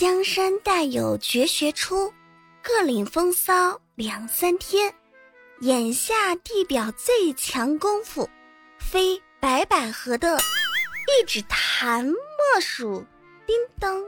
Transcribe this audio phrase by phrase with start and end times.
[0.00, 2.10] 江山代有绝学出，
[2.62, 4.94] 各领风骚两三天。
[5.60, 8.26] 眼下地表最强功夫，
[8.78, 12.16] 非白百合的一指弹莫
[12.62, 13.04] 属。
[13.46, 14.02] 叮当。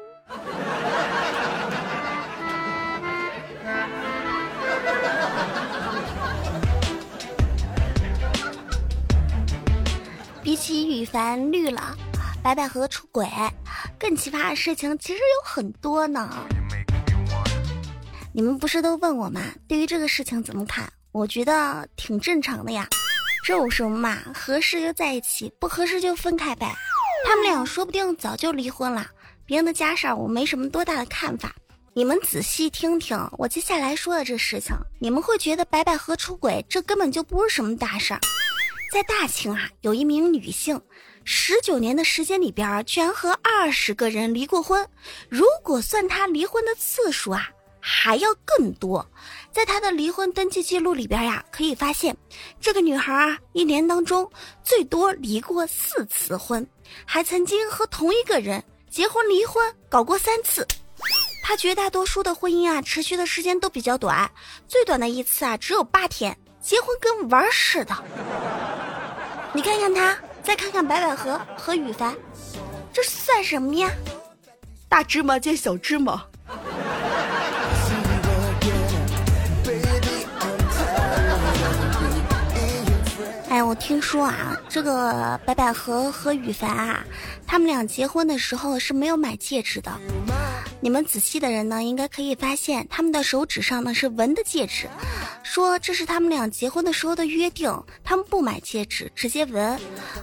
[10.42, 11.94] 比起羽凡绿了，
[12.42, 13.24] 白百合出轨，
[13.96, 16.44] 更奇葩的事情其实有很多呢。
[18.32, 19.40] 你们不是都问我吗？
[19.68, 20.92] 对于这个事情怎么看？
[21.12, 22.88] 我觉得挺正常的呀。
[23.44, 24.18] 这有什么嘛？
[24.34, 26.74] 合适就在一起，不合适就分开呗。
[27.24, 29.06] 他们俩说不定早就离婚了。
[29.46, 31.54] 别人的家事儿我没什么多大的看法。
[31.94, 38.20] 你们仔细听听我接下来说的这事情，你们会觉得白百合出轨，这根本就不是什么大事儿。
[38.92, 40.80] 在大清啊，有一名女性，
[41.24, 44.86] 十九年的时间里边，居然和二十个人离过婚。
[45.28, 47.48] 如果算她离婚的次数啊，
[47.80, 49.06] 还要更多。
[49.50, 52.16] 在她的离婚登记记录里边呀，可以发现，
[52.60, 54.28] 这个女孩啊，一年当中
[54.64, 56.66] 最多离过四次婚，
[57.04, 60.66] 还曾经和同一个人结婚离婚搞过三次。
[61.44, 64.30] 她绝大多数的婚姻啊，持续的时间都比较短，
[64.66, 66.36] 最短的一次啊，只有八天。
[66.60, 67.92] 结婚跟玩似的，
[69.52, 72.14] 你看看她，再看看白百合和羽凡，
[72.92, 73.90] 这算什么呀？
[74.88, 76.24] 大芝麻见小芝麻。
[83.48, 87.04] 哎，我听说啊，这个白百合和羽凡啊，
[87.46, 89.90] 他们俩结婚的时候是没有买戒指的。
[90.84, 94.88] 你们仔细的人呢，应该可以发现他们的手指上呢是纹的戒指，
[95.44, 97.72] 说这是他们俩结婚的时候的约定，
[98.02, 99.78] 他们不买戒指，直接纹。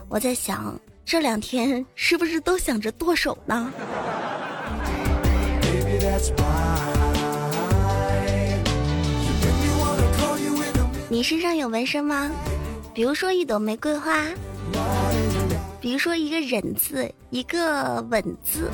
[0.09, 3.71] 我在想，这两天是不是都想着剁手呢？
[11.07, 12.29] 你身上有纹身吗？
[12.93, 14.25] 比如说一朵玫瑰花，
[15.81, 18.69] 比如说一个忍字，一个吻字。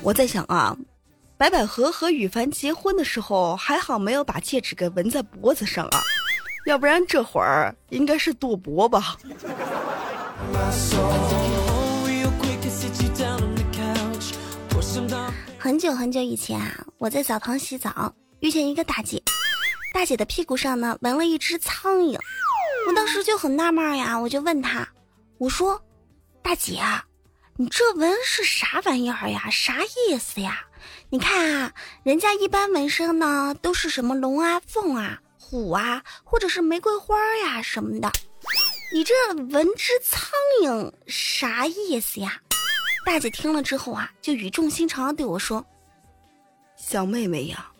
[0.00, 0.76] 我在想啊，
[1.36, 6.00] 白百合和羽凡结婚的时候还好没有把戒指给纹在脖子上啊，
[6.66, 9.16] 要不然这会儿应该是赌博吧。
[15.58, 19.20] 很久很久以前啊，我在澡堂洗澡，遇见一个大姐，
[19.92, 22.16] 大姐的屁股上呢纹了一只苍蝇，
[22.86, 24.86] 我当时就很纳闷呀，我就问她，
[25.38, 25.80] 我说，
[26.42, 27.04] 大姐啊，
[27.56, 29.48] 你这纹是啥玩意儿呀？
[29.50, 30.64] 啥意思呀？
[31.08, 31.72] 你看啊，
[32.02, 38.12] 人家一般纹身呢都是什么龙啊、凤啊、虎啊，或者是玫瑰花呀什么的，
[38.92, 40.30] 你这纹只苍
[40.62, 42.40] 蝇啥意思呀？
[43.06, 45.64] 大姐听了之后啊，就语重心长的对我说
[46.76, 47.70] ：“小妹妹呀，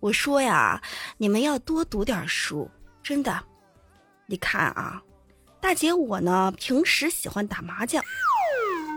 [0.00, 0.80] 我说呀，
[1.16, 2.70] 你们要多读点书，
[3.02, 3.44] 真的。
[4.30, 5.02] 你看啊，
[5.58, 8.04] 大姐我呢，平时喜欢打麻将，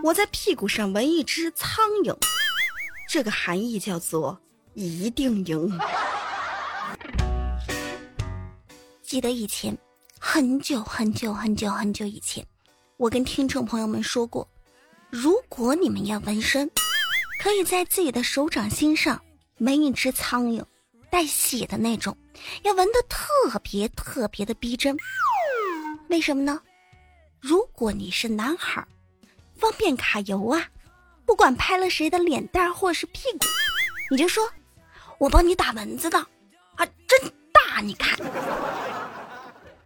[0.04, 2.14] 我在屁股上纹一只苍蝇，
[3.08, 4.38] 这个含义叫做
[4.74, 5.78] 一定赢。
[9.02, 9.74] 记得以前，
[10.18, 12.46] 很久很久很久很久以前，
[12.98, 14.46] 我跟听众朋友们说过。”
[15.08, 16.70] 如果你们要纹身，
[17.42, 19.18] 可以在自己的手掌心上
[19.60, 20.62] 纹一只苍蝇，
[21.12, 22.16] 带血的那种，
[22.62, 24.96] 要纹的特别特别的逼真。
[26.08, 26.58] 为什么呢？
[27.38, 28.82] 如果你是男孩，
[29.54, 30.66] 方便卡油啊，
[31.26, 33.44] 不管拍了谁的脸蛋或是屁股，
[34.10, 34.50] 你就说，
[35.18, 36.18] 我帮你打蚊子的，
[36.76, 38.18] 啊，真大，你看。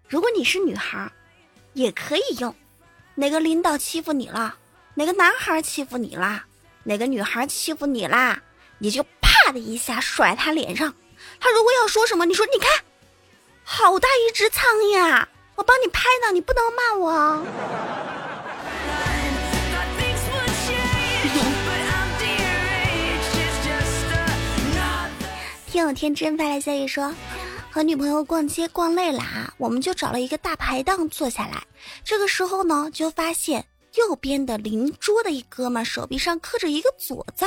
[0.09, 1.11] 如果你是女孩，
[1.73, 2.55] 也可以用，
[3.17, 4.57] 哪个领导欺负你了？
[4.95, 6.47] 哪个男孩欺负你啦？
[6.85, 8.41] 哪个女孩欺负你啦？
[8.79, 10.95] 你就啪的一下甩他脸上。
[11.41, 12.71] 他如果要说什么，你说你看，
[13.65, 15.29] 好大一只苍蝇啊！
[15.55, 17.43] 我帮你拍呢，你不能骂我啊。
[25.67, 27.15] 听友天真发来消息说，
[27.71, 31.63] 和女朋友逛街逛累了啊，我们就找了一个大排档坐下来。
[32.05, 33.65] 这个时候呢，就发现。
[33.97, 37.47] 右边的邻桌的一哥们手臂上刻着一个“左”字，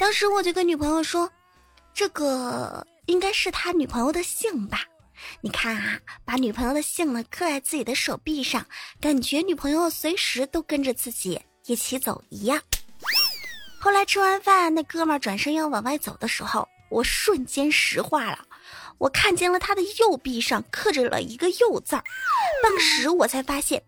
[0.00, 1.30] 当时我就跟女朋友说
[1.92, 4.84] ：“这个应该是他女朋友的姓吧？
[5.40, 8.66] 你看啊，把女朋友的姓呢刻在自己的手臂上，
[9.00, 12.60] 感觉女朋友随时都跟着自己一起走一样。”
[13.80, 18.38] 后来吃完饭，那哥们转身要往外走的时候，我瞬间石化了，
[18.98, 21.96] 我看见了他的右臂上刻着了一个“右”字，
[22.62, 23.82] 当时我才发现。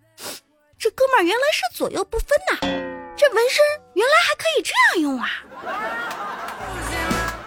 [0.79, 2.59] 这哥们儿原来是左右不分呐！
[3.17, 6.08] 这纹身原来还可以这样用啊！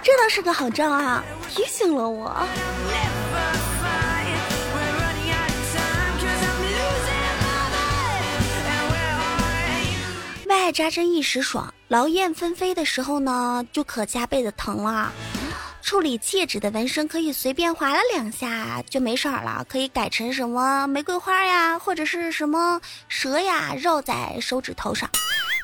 [0.03, 2.36] 这倒是个好招啊，提醒了我。
[10.48, 15.12] 外扎针一时爽，劳燕分飞的时候呢，就可加倍的疼了。
[15.81, 25.09] 处理戒指的纹身可以随便划了两下就没事儿了，可以改成什么玫瑰花呀，或者是什么蛇呀，绕在手指头上。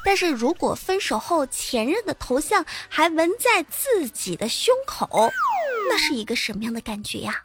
[0.07, 5.29] 但是如果分手后前任的头像还纹在自己的胸口，
[5.89, 7.41] 那是一个什么样的感觉呀？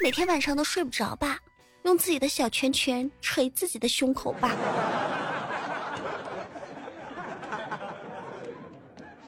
[0.00, 1.40] 每天晚上都睡不着吧？
[1.82, 4.52] 用自己的小拳拳捶自己的胸口吧。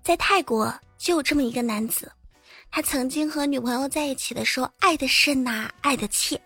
[0.05, 2.09] 在泰国就有这么一个男子。
[2.71, 6.41] 他曾经和女朋友在一起的时候，爱的深呐，爱的切，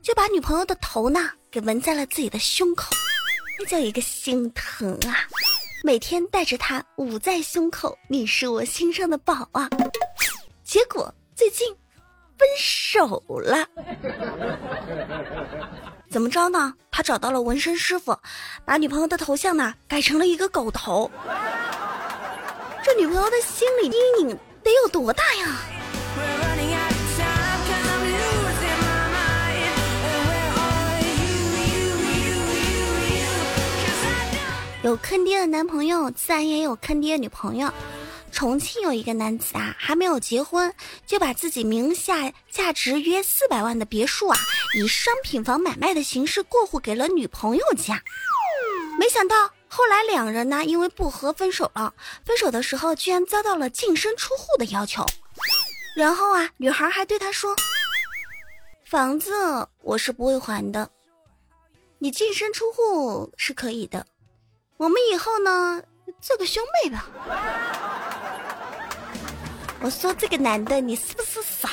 [0.00, 2.94] 就把女朋友的头呢给纹在了自己的胸口，
[3.58, 5.26] 那叫一个心疼啊！
[5.84, 9.68] 每天带着它捂在胸口，你是我心上的宝啊！
[10.62, 11.66] 结果最近
[12.38, 13.66] 分手了，
[16.08, 16.72] 怎么着呢？
[16.92, 18.16] 他找到了纹身师傅，
[18.64, 21.10] 把女朋友的头像呢改成了一个狗头，
[22.84, 24.38] 这女朋友的心理阴影。
[24.62, 25.58] 得有多大呀？
[34.92, 37.72] 有坑爹的男朋友，自然也有坑爹女朋友。
[38.30, 40.70] 重庆有一个男子啊，还没有结婚，
[41.06, 44.38] 就把自己名下价值约四百万的别墅啊，
[44.74, 48.02] 以商品房买卖的形式过户给了女朋友家。
[48.98, 49.50] 没想到。
[49.66, 51.94] 后来两人呢，因为不和分手了。
[52.26, 55.06] 分手的时候，居然遭到了净身出户的要求。
[55.96, 57.56] 然后啊，女孩还对他说
[58.84, 59.32] ：“房子
[59.80, 60.90] 我是不会还的，
[61.98, 64.04] 你净身出户是可以的。
[64.76, 65.82] 我们以后呢，
[66.20, 67.06] 做个兄妹吧。”
[69.84, 71.68] 我说这个男的，你是不是傻？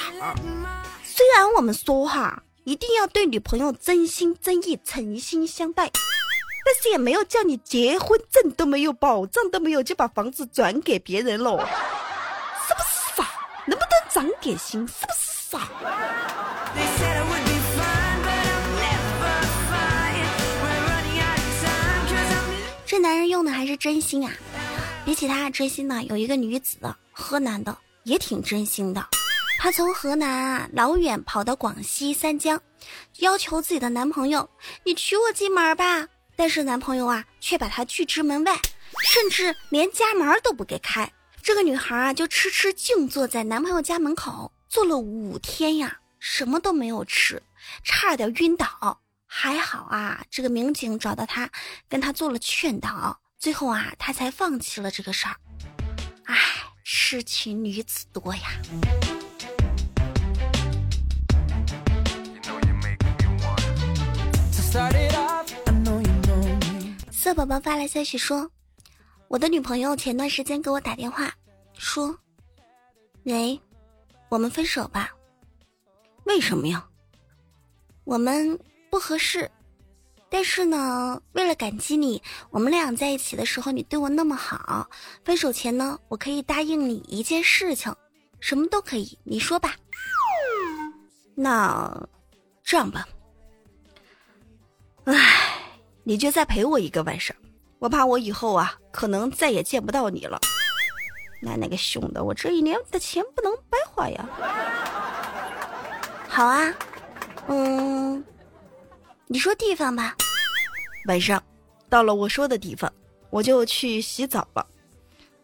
[1.04, 5.92] 虽然我们说哈，一定要对女朋友真心真意、诚心相待。
[6.66, 13.28] 但是也没有叫你结婚证都没有，保障都没有，就把房子转给别人喽，是不是傻？
[13.66, 14.88] 能不能长点心？
[14.88, 15.19] 是不是
[15.50, 15.68] 傻？
[23.30, 24.34] 用的还是真心啊！
[25.06, 26.78] 比起他真心呢，有一个女子，
[27.12, 29.08] 河南的也挺真心的。
[29.60, 32.62] 她从河南啊老远跑到广西三江，
[33.20, 34.50] 要求自己的男朋友
[34.86, 38.58] ：“你娶我进门吧。”但是男朋友啊，却把她拒之门外，
[39.04, 41.12] 甚至连家门都不给开。
[41.42, 47.42] 这个女孩啊，就痴痴静坐在男朋友家门口，坐了五天呀，什么都没有吃，
[47.84, 49.02] 差点晕倒。
[49.31, 51.48] 还好啊，这个民警找到他，
[51.88, 55.36] 跟他做了劝导，最后啊，他才放弃了这个事儿。
[56.26, 56.36] 唉，
[56.84, 58.42] 痴情女子多呀。
[67.12, 68.50] 色宝宝发来消息说
[69.30, 71.31] ：“我的女朋友前段时间给我打电话，
[71.78, 72.18] 说，
[73.26, 73.62] 喂，
[74.28, 75.12] 我们分手吧。
[76.24, 76.83] 为什么呀？
[78.06, 78.59] 我们
[78.90, 79.50] 不合适。
[80.30, 84.90] 但是呢，为了感激你，我们俩在一起的时候你对我那么好，
[85.24, 87.94] 分手前呢，我可以答应你一件事情，
[88.40, 89.76] 什么都可以，你说吧。
[91.36, 92.08] 那
[92.64, 93.08] 这样吧，
[95.06, 95.46] 唉。”
[96.06, 97.36] 你就再陪我一个晚上，
[97.78, 100.40] 我怕我以后啊，可能再也见不到你了。
[101.40, 104.28] 奶奶个熊的，我这一年的钱不能白花呀！
[106.28, 106.74] 好啊，
[107.48, 108.24] 嗯，
[109.31, 110.16] 你说地方吧。
[111.07, 111.44] 晚上
[111.88, 112.92] 到了我说的地方，
[113.30, 114.66] 我就去洗澡了。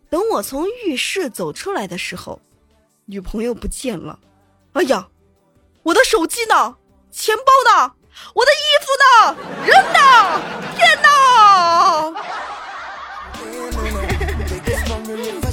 [0.09, 2.41] 等我从浴室走出来的时候，
[3.05, 4.19] 女朋友不见了。
[4.73, 5.07] 哎呀，
[5.83, 6.75] 我的手机呢？
[7.11, 7.93] 钱包呢？
[8.33, 9.37] 我的衣服呢？
[9.67, 9.99] 人呢？
[10.75, 11.11] 天哪！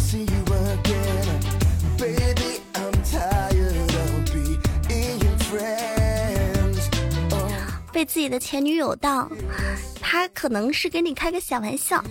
[8.03, 9.31] 被自己的前女友盗，
[10.01, 12.03] 他可能是跟你开个小玩笑，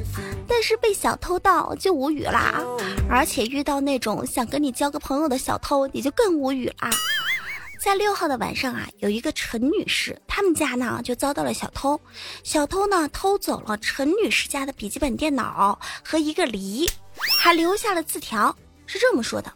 [0.47, 2.63] 但是被小偷盗就无语啦。
[3.09, 6.89] 而且遇到那种想跟你交个朋友的小偷，你就更无语啦。
[7.77, 11.99] 在六号的晚上啊，有一个陈女士，他们家呢就遭到了小偷。
[12.41, 16.89] 小偷呢偷走了陈女士家的笔记本电脑和一个梨，
[17.37, 18.55] 还留下了字条，
[18.85, 19.51] 是这么说的：“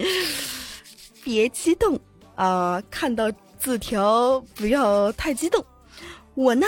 [1.22, 2.00] 别激动
[2.36, 3.30] 啊，看到
[3.64, 5.64] 字条不要太激动。
[6.34, 6.66] 我呢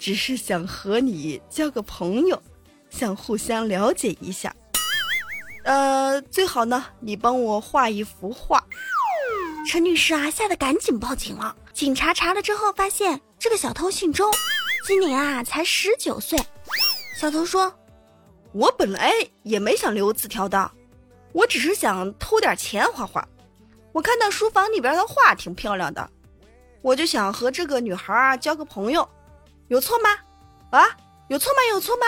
[0.00, 2.42] 只是想和你交个朋友，
[2.88, 4.56] 想互相了解一下。
[5.64, 8.64] 呃，最好呢，你帮我画一幅画。
[9.68, 11.54] 陈女士啊，吓得赶紧报警了。
[11.74, 14.30] 警察查了之后，发现这个小偷姓周，
[14.86, 16.38] 今年啊才十九岁。
[17.14, 17.70] 小偷说
[18.52, 19.12] ：“我本来
[19.42, 20.70] 也没想留字条的，
[21.32, 23.22] 我只是想偷点钱花花。
[23.92, 26.08] 我看到书房里边的画挺漂亮的，
[26.82, 29.08] 我就想和这个女孩啊交个朋友，
[29.68, 30.10] 有错吗？
[30.70, 30.86] 啊，
[31.28, 31.58] 有错吗？
[31.70, 32.06] 有错吗？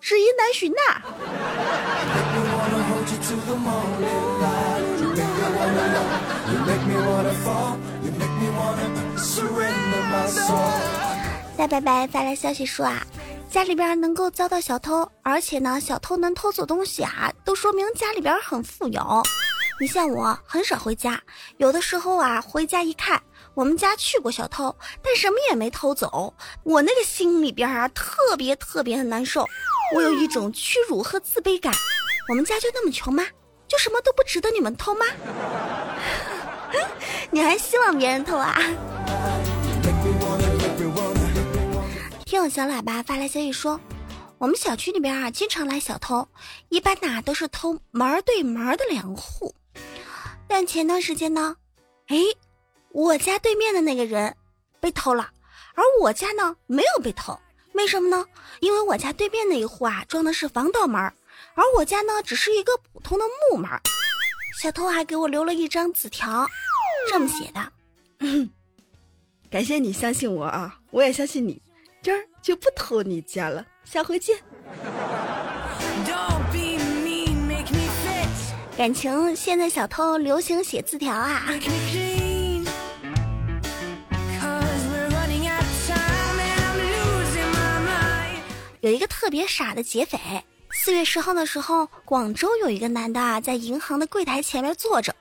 [0.00, 1.00] 是一难寻呐。”
[11.56, 13.06] 大白白发来消息说啊，
[13.48, 19.22] 家里边能够遭到小偷，而且呢，小偷能偷走东西啊，都说明家里边很富有。
[19.80, 21.20] 你像我很少回家，
[21.58, 23.20] 有的时候啊，回家一看，
[23.54, 29.46] 我们家去过小偷，但什么也没偷走，我那个心里边啊，特别特别的难受，
[29.94, 31.72] 我有一种屈辱和自卑感。
[32.28, 33.26] 我们家就那么穷吗？
[33.68, 35.04] 就什么都不值得你们偷吗？
[37.30, 38.56] 你还希望别人偷啊？
[42.24, 43.78] 听我小喇叭发来消息说，
[44.38, 46.26] 我们小区里边啊，经常来小偷，
[46.70, 49.54] 一般呐都是偷门对门的两户。
[50.48, 51.56] 但前段时间呢，
[52.08, 52.16] 哎，
[52.92, 54.36] 我家对面的那个人
[54.78, 55.30] 被偷了，
[55.74, 57.38] 而我家呢没有被偷，
[57.72, 58.26] 为什么呢？
[58.60, 61.00] 因为我家对面那一户啊装的是防盗门，
[61.54, 63.70] 而我家呢只是一个普通的木门。
[64.60, 66.46] 小偷还给我留了一张纸条。
[67.10, 67.72] 这么写的，
[69.50, 71.60] 感谢你相信我啊，我也相信你，
[72.02, 74.38] 今儿就不偷你家了，下回见。
[78.76, 81.42] 感情现在小偷流行写字条啊。
[88.82, 90.18] 有一个特别傻的劫匪，
[90.72, 95.14] 四月十号的时候，广州有一个男的啊，在银行的柜台前面坐着。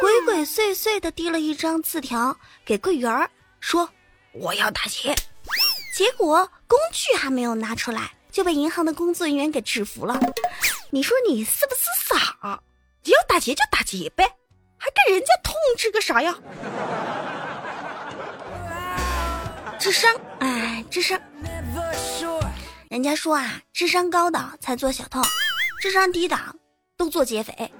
[0.00, 3.88] 鬼鬼祟祟的递了一张字条给柜员儿说
[4.34, 5.14] ：“我要打劫。”
[5.94, 10.18] 结果工具还没有拿出来，就被银行的工作人员给制服了。
[10.90, 11.82] 你说你是不是
[12.12, 12.60] 傻？
[13.04, 14.28] 你要打劫就打劫呗，
[14.76, 16.36] 还跟人家通知个啥呀？
[19.78, 21.16] 智商，哎，智商。
[22.96, 25.20] 人家说啊，智商高的才做小偷，
[25.82, 26.34] 智商低的
[26.96, 27.70] 都做劫匪。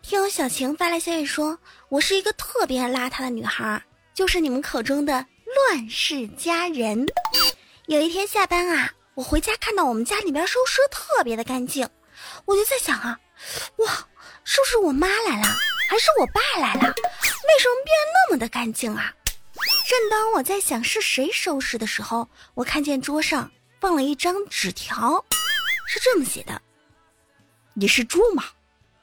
[0.00, 1.58] 听小晴发来消息说
[1.90, 3.82] ：“我是一个特别邋遢的女孩，
[4.14, 5.26] 就是你们口中的
[5.66, 7.04] 乱世佳人。”
[7.86, 11.88] 有一天下班啊，我回家看到我们家里边收拾特别的干净，
[12.44, 13.18] 我就在想啊，
[13.78, 13.92] 哇，
[14.44, 15.48] 是不是我妈来了，
[15.92, 16.80] 还是我爸来了？
[16.80, 19.12] 为什么变得那么的干净啊？
[19.86, 25.22] 正当我在想是谁收拾的时候，我看见桌上放了一张纸条，
[25.86, 26.62] 是这么写的
[27.76, 28.42] ：“你是猪吗？”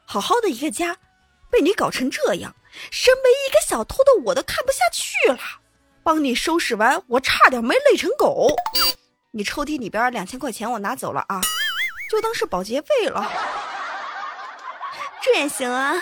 [0.03, 0.97] 好好的一个家，
[1.51, 2.55] 被你搞成这样，
[2.89, 5.37] 身为一个小偷的我都看不下去了。
[6.01, 8.47] 帮你收拾完，我差点没累成狗。
[9.29, 11.39] 你抽屉里边两千块钱我拿走了啊，
[12.09, 13.31] 就当是保洁费了。
[15.21, 16.01] 这也行啊。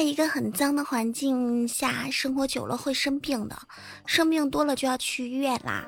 [0.00, 3.58] 在一个很脏的环境下生活久了会生病的，
[4.06, 5.84] 生病多了就要去医院啦。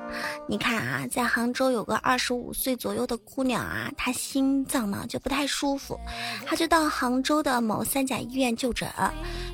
[0.46, 5.98] 你看啊，在杭州有个二十五岁左右的姑娘啊，她心脏呢就不太舒服，
[6.44, 8.86] 她就到杭州的某三甲医院就诊。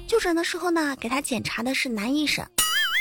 [0.08, 2.44] 就诊的时候呢，给她检查的是男医生。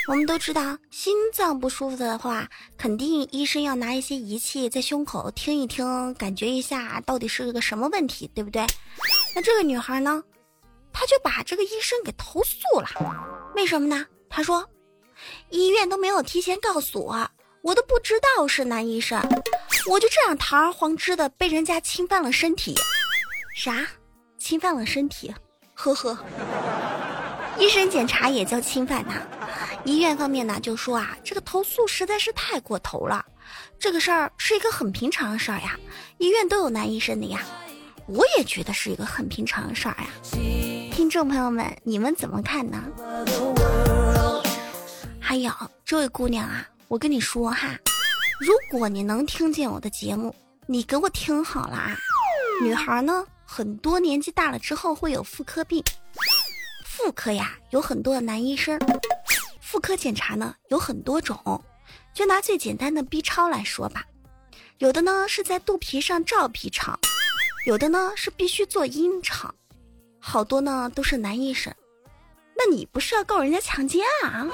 [0.08, 2.48] 我们都知道，心脏不舒服的话，
[2.78, 8.64] 肯定医生要拿一些仪器在胸口听一听，感觉一下到底是个什么问题，对不对？
[9.34, 10.24] 那这个女孩呢？
[11.00, 12.88] 他就把这个医生给投诉了，
[13.56, 14.04] 为什么呢？
[14.28, 14.68] 他说，
[15.52, 17.30] 医院都没有提前告诉我，
[17.62, 19.22] 我都不知道是男医生，
[19.92, 22.74] 我就这样堂而皇之的被人家侵犯了身体。
[23.56, 23.86] 啥？
[24.40, 25.32] 侵犯了身体？
[25.76, 26.18] 呵呵，
[27.60, 29.22] 医生检查也叫侵犯呐。
[29.86, 33.24] 医院方面呢就说啊，这个投诉实在是太过头了，
[33.78, 35.78] 这个事儿是一个很平常的事儿呀，
[36.18, 37.46] 医院都有男医生的呀。
[38.08, 40.08] 我也觉得是一个很平常的事儿呀，
[40.98, 42.84] 听众朋友们，你们怎么看呢？
[45.20, 45.52] 还有
[45.86, 47.78] 这位姑娘啊，我跟你说哈，
[48.40, 50.34] 如果你能听见我的节目，
[50.66, 51.96] 你给我听好了啊。
[52.64, 55.84] 女孩呢，很多年纪大了之后会有妇科病，
[56.84, 58.80] 妇科呀有很多的男医生，
[59.62, 61.64] 妇科检查呢有很多种，
[62.12, 64.04] 就拿最简单的 B 超来说吧，
[64.80, 67.00] 有的呢是在肚皮上照 B 超，
[67.68, 69.54] 有的呢是必须做阴超，
[70.30, 71.74] 好多呢都是男医生。
[72.54, 74.46] 那你不是要告人家强奸啊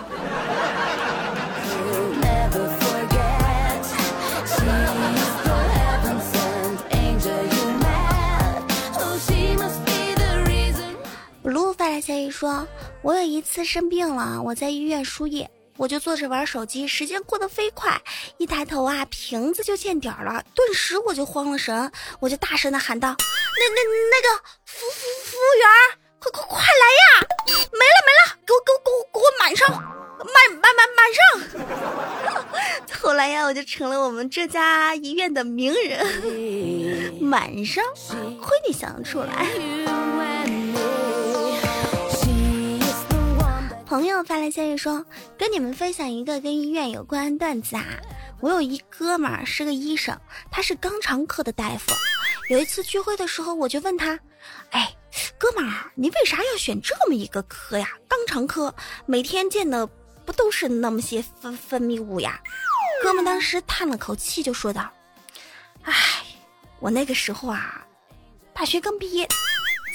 [11.44, 12.68] ？Blue 发来消息说
[13.01, 18.00] ：“我有一次生病了，我在医院输液，我就坐着玩手机，时间过得飞快，
[18.38, 23.10] 一抬头啊，瓶子就见底儿了，顿时我就慌了神，我就大声的喊道
[23.58, 25.08] ：‘那那那个服服
[25.44, 25.68] 服务员，
[26.20, 27.06] 快快快来呀！
[27.74, 29.70] 没了没了，给我给我给我给我满上，
[30.24, 31.20] 满满满满上！’
[33.02, 37.84] 后来呀，我就成了我们这家医院的名人，满上，
[38.42, 39.46] 亏你想得出来。”
[43.86, 45.06] 朋友发来消息说
[45.38, 47.84] ：“跟你们分享一个跟医院有关的段子啊！
[48.40, 50.18] 我有一哥们儿是个医生，
[50.50, 51.92] 他是肛肠科的大夫。
[52.50, 54.18] 有一次聚会的时候，我就问他
[54.72, 54.90] ：‘哎，
[55.38, 57.89] 哥们儿，你为啥要选这么一个科呀？
[58.10, 58.74] 肛肠科
[59.05, 59.86] 每天见的
[60.25, 62.41] 不都是那么些分分泌物呀？’
[63.03, 64.89] 哥们当时叹了口气，就说道
[65.84, 65.93] ：‘哎，
[66.79, 67.86] 我那个时候啊，
[68.53, 69.27] 大学刚毕业，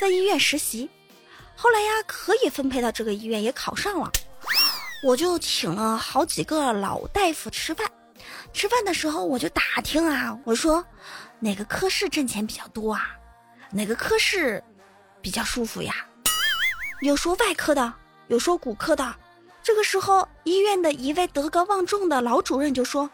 [0.00, 0.88] 在医院实习。’”
[1.56, 4.10] 后来呀，可以分配到这个医院，也考上了。
[5.02, 7.90] 我就请了好几个老大夫吃饭。
[8.52, 10.84] 吃饭的时候，我就打听啊，我说
[11.40, 13.16] 哪个科室挣钱比较多啊？
[13.70, 14.62] 哪个科室
[15.28, 15.94] 比较舒服呀？
[17.02, 17.92] 有说外科的，
[18.28, 19.14] 有说骨科的。
[19.62, 23.10] 这个时候，医院的一位德高望重的老主任就说：“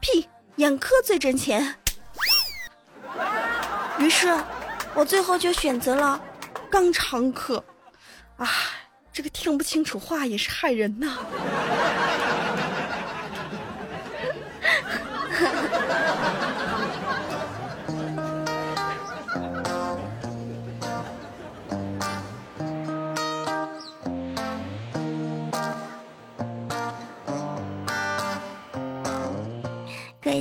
[0.00, 0.26] 屁，
[0.56, 1.76] 眼科最挣钱。”
[4.00, 4.34] 于是，
[4.94, 6.18] 我最后就选择了
[6.70, 7.62] 肛肠科。
[8.38, 8.48] 啊，
[9.12, 11.18] 这个听不清楚话也是害人呐。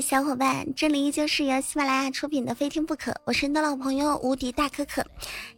[0.09, 5.05] 小伙伴，这里依旧是由喜马拉雅出品的《非听不可》，我是你的老朋友无敌大可可。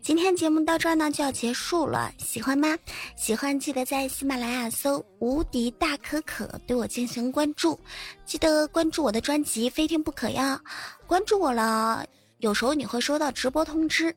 [0.02, 2.78] 今天节目到这儿呢就要结束了，喜欢吗？
[3.16, 7.80] 喜欢记得在喜马拉雅搜“无敌大可可”对我进行关注，
[8.26, 10.60] 记得关注我的专辑《非听不可》呀。
[11.08, 12.06] 关注我了，
[12.40, 14.14] 有时候你会收到直播通知。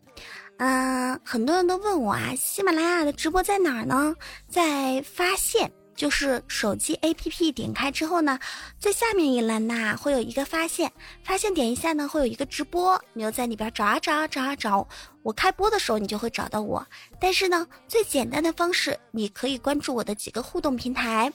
[0.57, 4.12] 嗯，很多人都问我啊，喜马拉雅的直播在哪儿呢？
[4.49, 5.70] 在发现。
[5.94, 8.38] 就是手机 APP 点开之后呢，
[8.78, 14.87] 最下面一栏呐会有一个发现，发现点一下呢会有一个直播，你就在里边找啊找啊找啊找，
[15.22, 16.87] 我开播的时候你就会找到我。
[17.20, 21.33] 但是呢，最简单的方式，你可以关注我的几个互动平台，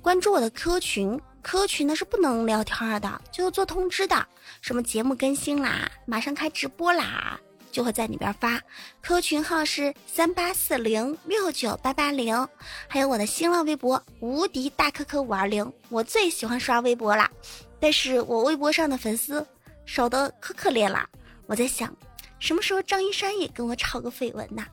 [0.00, 4.26] 关注我的 Q 群，Q 群呢是不能聊天的，就是做通知的，
[4.60, 7.40] 什么节目更新啦，马上开直播啦。
[7.76, 8.58] 就会在里边发
[9.02, 12.48] ，QQ 群号是三八四零六九八八零，
[12.88, 17.30] 还有我的新浪微博无敌大可可五二零，我最喜欢刷微博啦，
[17.78, 19.46] 但是我微博上的粉丝
[19.84, 21.06] 少的可可怜啦。
[21.46, 21.94] 我在想，
[22.38, 24.64] 什么时候张一山也跟我炒个绯闻呐？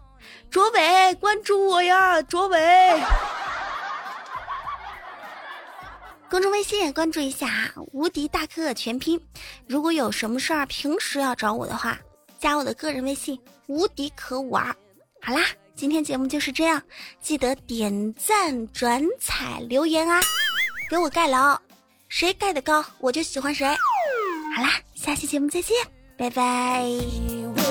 [0.49, 3.03] 卓伟关注我呀，卓伟，
[6.31, 9.19] 公众微信也关注一下无敌大可可全拼。
[9.67, 11.99] 如果有什么事儿，平时要找我的话。
[12.43, 14.65] 加我的个人微信无敌可玩。
[15.21, 16.83] 好啦，今天节目就是这样，
[17.21, 20.19] 记得点赞、转采、留言啊，
[20.89, 21.57] 给我盖楼，
[22.09, 23.65] 谁盖的高我就喜欢谁。
[24.57, 25.73] 好啦，下期节目再见，
[26.17, 27.62] 拜拜。